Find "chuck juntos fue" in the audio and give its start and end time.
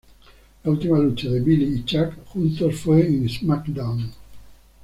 1.85-3.05